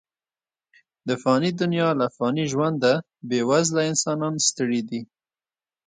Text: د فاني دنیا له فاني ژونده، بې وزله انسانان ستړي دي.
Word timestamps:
د 1.07 1.09
فاني 1.23 1.51
دنیا 1.61 1.89
له 1.99 2.07
فاني 2.15 2.45
ژونده، 2.51 2.93
بې 3.27 3.39
وزله 3.49 3.81
انسانان 3.91 4.35
ستړي 4.47 4.81
دي. 4.89 5.01